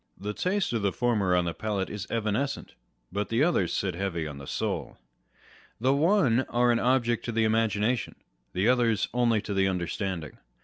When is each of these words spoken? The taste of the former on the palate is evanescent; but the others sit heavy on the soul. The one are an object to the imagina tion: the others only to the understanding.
The 0.17 0.33
taste 0.33 0.73
of 0.73 0.81
the 0.81 0.91
former 0.91 1.35
on 1.35 1.45
the 1.45 1.53
palate 1.53 1.87
is 1.91 2.09
evanescent; 2.09 2.73
but 3.11 3.29
the 3.29 3.43
others 3.43 3.71
sit 3.71 3.93
heavy 3.93 4.25
on 4.25 4.39
the 4.39 4.47
soul. 4.47 4.97
The 5.79 5.93
one 5.93 6.39
are 6.49 6.71
an 6.71 6.79
object 6.79 7.23
to 7.25 7.31
the 7.31 7.45
imagina 7.45 7.95
tion: 7.95 8.15
the 8.53 8.67
others 8.67 9.07
only 9.13 9.43
to 9.43 9.53
the 9.53 9.67
understanding. 9.67 10.39